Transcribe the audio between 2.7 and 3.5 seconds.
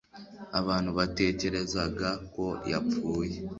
yapfuye